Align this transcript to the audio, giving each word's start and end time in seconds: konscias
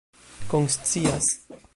konscias 0.49 1.29